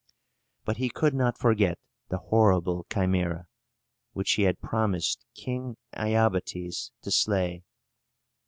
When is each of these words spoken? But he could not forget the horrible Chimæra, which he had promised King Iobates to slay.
But 0.65 0.77
he 0.77 0.89
could 0.89 1.13
not 1.13 1.37
forget 1.37 1.77
the 2.09 2.17
horrible 2.17 2.87
Chimæra, 2.89 3.45
which 4.13 4.31
he 4.31 4.41
had 4.41 4.59
promised 4.59 5.23
King 5.35 5.77
Iobates 5.93 6.89
to 7.03 7.11
slay. 7.11 7.61